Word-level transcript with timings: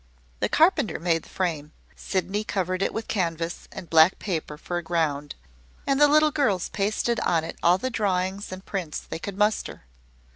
The 0.39 0.49
carpenter 0.49 0.97
made 0.99 1.21
the 1.21 1.29
frame; 1.29 1.73
Sydney 1.95 2.43
covered 2.43 2.81
it 2.81 2.91
with 2.91 3.07
canvas 3.07 3.67
and 3.71 3.87
black 3.87 4.17
paper 4.17 4.57
for 4.57 4.77
a 4.79 4.83
ground; 4.83 5.35
and 5.85 6.01
the 6.01 6.07
little 6.07 6.31
girls 6.31 6.69
pasted 6.69 7.19
on 7.19 7.43
it 7.43 7.59
all 7.61 7.77
the 7.77 7.91
drawings 7.91 8.51
and 8.51 8.65
prints 8.65 9.01
they 9.01 9.19
could 9.19 9.37
muster. 9.37 9.83